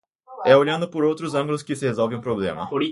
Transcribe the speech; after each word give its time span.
É 0.43 0.55
olhando 0.55 0.89
por 0.89 1.03
outros 1.03 1.35
ângulos 1.35 1.61
que 1.61 1.75
se 1.75 1.85
resolve 1.85 2.15
um 2.15 2.21
problema 2.21 2.67